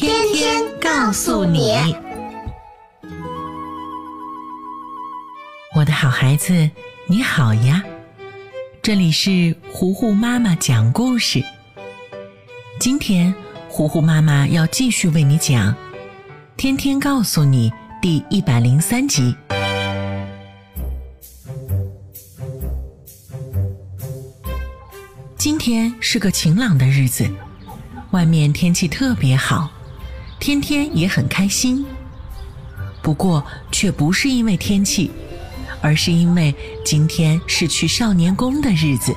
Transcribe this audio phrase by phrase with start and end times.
[0.00, 1.72] 天天告诉你，
[5.74, 6.70] 我的好孩子，
[7.08, 7.82] 你好呀！
[8.80, 11.42] 这里是糊糊妈妈讲故事。
[12.78, 13.34] 今天，
[13.68, 15.72] 糊糊妈妈要继续为你讲
[16.56, 17.68] 《天天告诉你》
[18.00, 19.34] 第一百零三集。
[25.36, 27.28] 今天是个晴朗的日子，
[28.12, 29.68] 外面天气特别好。
[30.40, 31.84] 天天也很开心，
[33.02, 35.10] 不过却不是因为天气，
[35.80, 39.14] 而是因为今天是去少年宫的日子。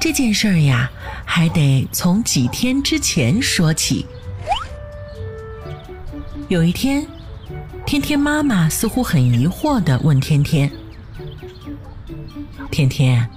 [0.00, 0.90] 这件事儿呀，
[1.24, 4.06] 还得从几天之前说起。
[6.48, 7.06] 有一天，
[7.86, 10.70] 天天妈妈似乎很疑惑的问天天
[12.70, 13.28] ：“天天，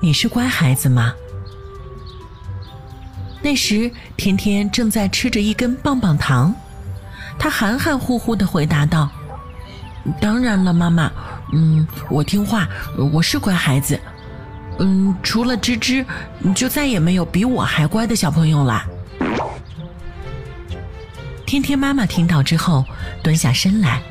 [0.00, 1.14] 你是乖孩子吗？”
[3.40, 6.52] 那时，天天正在吃着一根棒棒糖，
[7.38, 9.08] 他含含糊糊的回答道
[10.20, 11.10] ：“当然了，妈妈，
[11.52, 12.68] 嗯，我听话，
[13.12, 13.98] 我是乖孩子，
[14.80, 16.04] 嗯，除了芝芝，
[16.54, 18.84] 就再也没有比我还乖的小朋友啦。”
[21.46, 22.84] 天天妈妈听到之后，
[23.22, 24.02] 蹲下身来，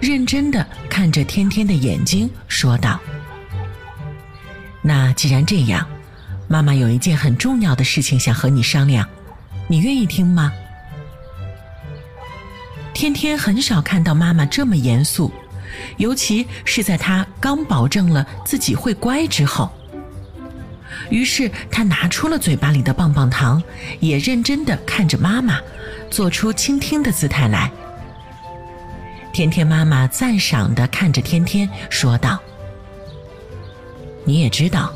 [0.00, 2.98] 认真的看着天天的眼睛，说道
[4.82, 5.86] ：“那既然这样。”
[6.52, 9.08] 妈妈有一件很重要的事情想和你商量，
[9.68, 10.52] 你愿意听吗？
[12.92, 15.32] 天天很少看到妈妈这么严肃，
[15.96, 19.72] 尤其是在她刚保证了自己会乖之后。
[21.08, 23.62] 于是他拿出了嘴巴里的棒棒糖，
[23.98, 25.58] 也认真的看着妈妈，
[26.10, 27.72] 做出倾听的姿态来。
[29.32, 32.38] 天天妈妈赞赏的看着天天，说道
[34.26, 34.92] ：“你也知道。”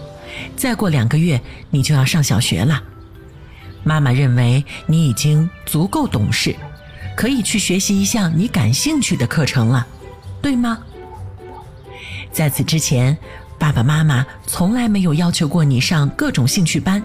[0.57, 2.83] 再过两个月，你就要上小学了。
[3.85, 6.57] 妈妈认为你已经足够懂事，
[7.17, 9.87] 可以去学习一项你感兴趣的课程了，
[10.43, 10.79] 对吗？
[12.33, 13.17] 在此之前，
[13.59, 17.03] 爸爸妈妈从来没有要求过你上各种兴趣班。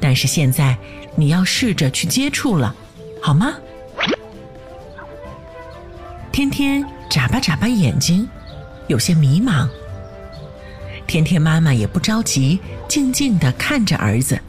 [0.00, 0.78] 但是现在，
[1.16, 2.74] 你要试着去接触了，
[3.20, 3.52] 好吗？
[6.32, 8.26] 天天眨巴眨巴眼睛，
[8.86, 9.68] 有些迷茫。
[11.10, 14.40] 天天妈妈也不着急，静静的看着儿子。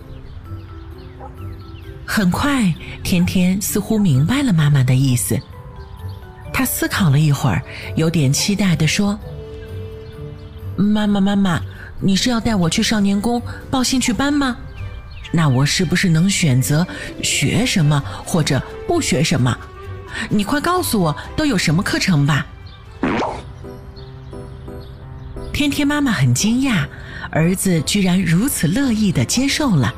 [2.05, 5.35] 很快，天天似乎明白了妈妈的意思。
[6.53, 7.63] 他思考了一会儿，
[7.95, 9.19] 有点期待的说
[10.77, 11.59] ：“妈妈，妈妈，
[12.00, 14.55] 你是要带我去少年宫报兴趣班吗？
[15.31, 16.85] 那我是不是能选择
[17.23, 19.57] 学什么或者不学什么？
[20.29, 22.45] 你快告诉我都有什么课程吧。”
[25.53, 26.88] 天天妈妈很惊讶，
[27.29, 29.94] 儿子居然如此乐意的接受了。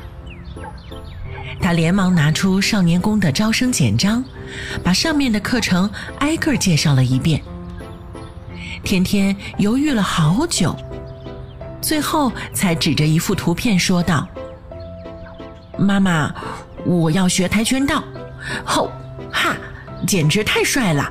[1.60, 4.22] 他连忙拿出少年宫的招生简章，
[4.82, 5.88] 把上面的课程
[6.18, 7.40] 挨个介绍了一遍。
[8.82, 10.76] 天天犹豫了好久，
[11.80, 14.28] 最后才指着一幅图片说道
[15.78, 16.34] ：“妈妈，
[16.84, 18.04] 我要学跆拳道，
[18.64, 18.90] 吼
[19.32, 19.56] 哈，
[20.06, 21.10] 简直太帅了！”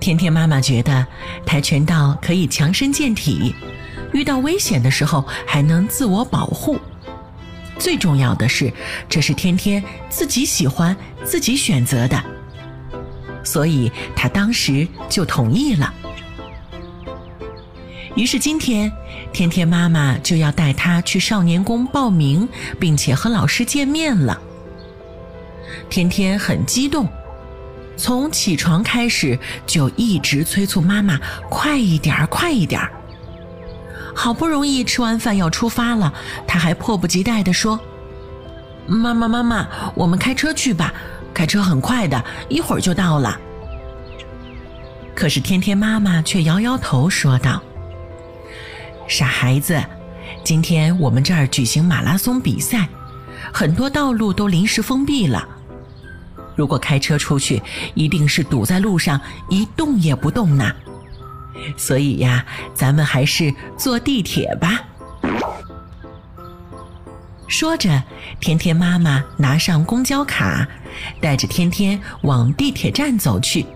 [0.00, 1.06] 天天妈妈觉得
[1.44, 3.54] 跆拳道可以强身健体，
[4.12, 6.78] 遇到危险的时候还能自我保护。
[7.78, 8.72] 最重要的是，
[9.08, 12.22] 这是天天自己喜欢、自己选择的，
[13.44, 15.92] 所以他当时就同意了。
[18.16, 18.90] 于是今天，
[19.32, 24.40] 天天妈妈就要带他去少年宫报名，并且和老师见面了。
[25.88, 27.06] 天天很激动。
[28.00, 31.20] 从起床开始就一直催促妈妈
[31.50, 32.90] 快一点儿，快一点儿。
[34.14, 36.12] 好不容易吃完饭要出发了，
[36.46, 37.78] 他还迫不及待地说
[38.88, 40.92] ：“妈妈，妈妈，我们开车去吧，
[41.32, 43.38] 开车很快的，一会儿就到了。”
[45.14, 47.62] 可是天天妈妈却摇摇头说道
[49.06, 49.78] ：“傻孩子，
[50.42, 52.88] 今天我们这儿举行马拉松比赛，
[53.52, 55.46] 很多道路都临时封闭了。”
[56.56, 57.62] 如果开车出去，
[57.94, 60.72] 一定是堵在路上一动也不动呢。
[61.76, 62.44] 所以呀，
[62.74, 64.82] 咱们还是坐地铁吧。
[67.46, 68.02] 说着，
[68.40, 70.66] 天天妈妈拿上公交卡，
[71.20, 73.66] 带着天天往地铁站走去。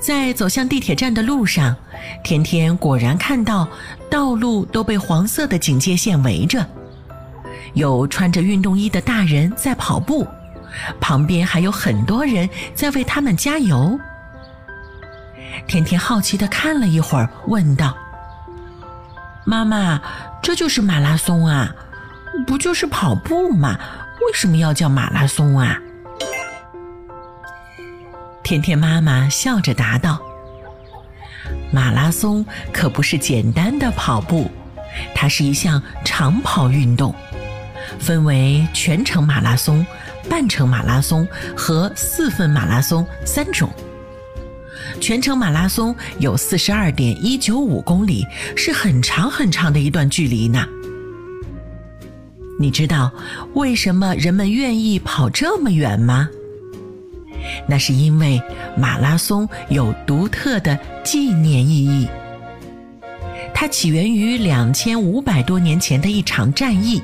[0.00, 1.76] 在走向地铁站的路上，
[2.24, 3.68] 天天果然看到
[4.10, 6.66] 道路都被黄色的警戒线围着，
[7.74, 10.26] 有穿着运动衣的大人在跑步，
[11.00, 13.98] 旁边还有很多人在为他们加油。
[15.66, 17.96] 甜甜好奇地看了一会儿，问道
[19.44, 20.00] ：“妈妈，
[20.42, 21.74] 这就是马拉松啊？
[22.46, 23.78] 不就是跑步吗？
[24.26, 25.78] 为什么要叫马拉松啊？”
[28.42, 30.20] 甜甜妈妈笑着答道
[31.70, 34.50] ：“马拉松可不是简单的跑步，
[35.14, 37.14] 它是一项长跑运动，
[37.98, 39.84] 分为全程马拉松、
[40.28, 43.70] 半程马拉松和四分马拉松三种。
[45.00, 50.64] 全程马拉松有四十二点一九五公里，是很长很长的一段距离呢。
[52.60, 53.10] 你知道
[53.54, 56.28] 为什么人们愿意跑这么远吗？”
[57.68, 58.40] 那是因为
[58.76, 62.06] 马拉松有独特的纪念意义。
[63.52, 67.02] 它起源于两千五百多年前的一场战役。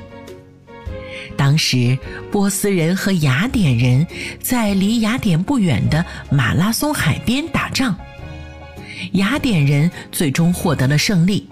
[1.39, 1.97] 当时，
[2.29, 4.05] 波斯人和雅典人
[4.41, 7.95] 在离雅典不远的马拉松海边打仗，
[9.13, 11.47] 雅典人最终获得了胜利。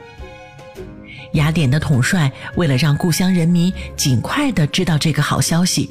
[1.35, 5.89] 雅典的统帅为了让故乡人民尽快的知道这个好消息。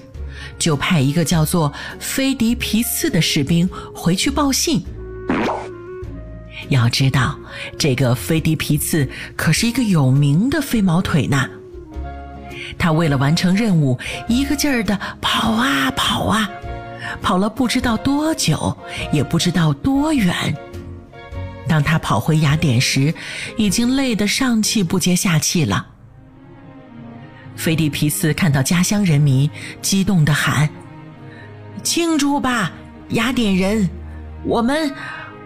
[0.59, 4.85] 就派一个叫做菲迪皮次的士兵回去报信。
[6.69, 7.39] 要知道，
[7.79, 11.49] 这个菲迪皮次可是一个有名的飞毛腿呢。
[12.79, 16.51] 他为了完成任务，一个劲儿的跑啊跑啊，
[17.21, 18.77] 跑了不知道多久，
[19.13, 20.35] 也不知道多远。
[21.69, 23.13] 当他跑回雅典时，
[23.57, 25.87] 已经累得上气不接下气了。
[27.57, 29.51] 菲迪皮斯看到家乡人民，
[29.81, 30.69] 激动地喊
[31.83, 32.71] ：“庆祝吧，
[33.09, 33.89] 雅典人！
[34.45, 34.95] 我们，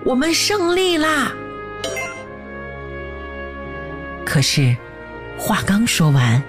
[0.05, 1.32] 我们胜利啦！”
[4.27, 4.77] 可是，
[5.41, 6.41] 话刚说完，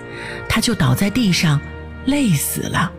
[0.50, 1.60] 他就倒在地上，
[2.06, 2.92] 累死了。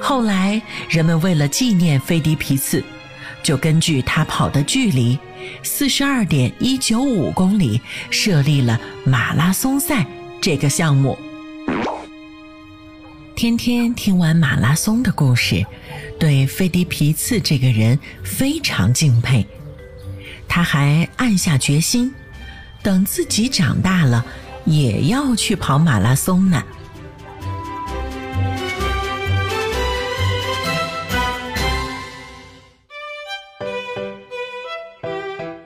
[0.00, 0.60] 后来，
[0.90, 2.82] 人们为了纪念菲迪皮茨，
[3.44, 5.16] 就根据他跑的距离——
[5.62, 7.80] 四十二点一九五公里，
[8.10, 10.04] 设立了马拉松赛
[10.40, 11.16] 这个项目。
[13.36, 15.64] 天天听完马拉松的故事，
[16.18, 19.46] 对菲迪皮茨这个人非常敬佩。
[20.48, 22.12] 他还暗下决心，
[22.82, 24.24] 等自己长大了，
[24.66, 26.62] 也要去跑马拉松呢。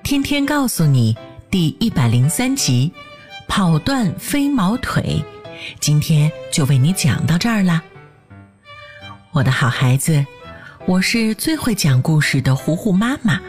[0.04, 1.16] 天天告诉你
[1.50, 2.92] 第一百零三集：
[3.48, 5.24] 跑断飞毛腿。
[5.78, 7.82] 今天就为你讲到这儿了，
[9.30, 10.24] 我的好孩子，
[10.86, 13.40] 我是最会讲故事的糊糊妈妈。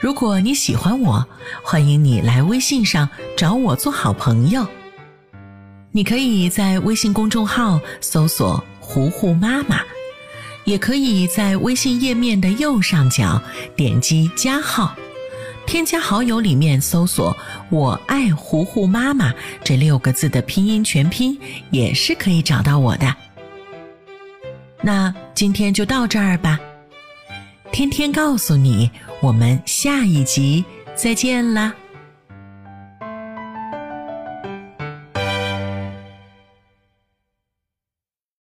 [0.00, 1.26] 如果你喜欢我，
[1.62, 3.06] 欢迎你来微信上
[3.36, 4.66] 找我做好朋友。
[5.92, 9.82] 你可以在微信公众号搜索“糊糊妈妈”，
[10.64, 13.42] 也可以在微信页面的右上角
[13.76, 14.96] 点击加号。
[15.66, 17.36] 添加好友里面搜索
[17.68, 21.38] “我爱糊糊妈妈”这六个字的拼音全拼，
[21.70, 23.14] 也是可以找到我的。
[24.80, 26.58] 那今天就到这儿吧，
[27.80, 28.90] 天天告诉你，
[29.22, 30.62] 我们下一集
[30.94, 31.74] 再见啦。